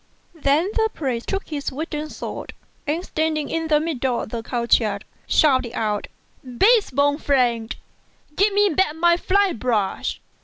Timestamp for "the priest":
0.73-1.27